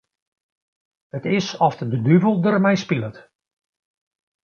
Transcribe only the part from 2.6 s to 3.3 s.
spilet.